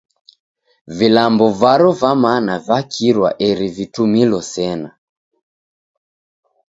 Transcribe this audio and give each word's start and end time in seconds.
Vilambo 0.99 1.49
varo 1.59 1.91
va 1.99 2.11
mana 2.21 2.53
vakirwa 2.69 3.29
eri 3.49 3.67
vitumilo 3.75 4.39
sena. 4.51 4.89